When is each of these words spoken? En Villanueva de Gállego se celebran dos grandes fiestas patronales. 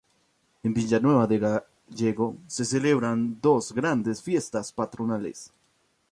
En 0.67 0.71
Villanueva 0.77 1.27
de 1.27 1.37
Gállego 1.37 2.35
se 2.47 2.65
celebran 2.65 3.39
dos 3.39 3.71
grandes 3.71 4.23
fiestas 4.23 4.73
patronales. 4.73 5.53